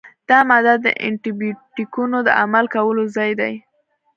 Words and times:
دا 0.29 0.39
ماده 0.49 0.73
د 0.85 0.87
انټي 1.05 1.31
بیوټیکونو 1.39 2.17
د 2.27 2.29
عمل 2.41 2.65
کولو 2.75 3.03
ځای 3.15 3.31
دی. 3.39 3.53